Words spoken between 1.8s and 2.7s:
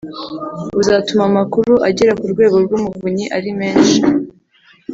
agera ku Rwego